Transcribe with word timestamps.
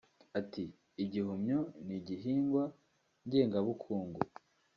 Ati 0.39 0.63
“Igihumyo 1.03 1.59
ni 1.85 1.95
igihigwa 1.99 2.63
ngengabukungu 3.25 4.19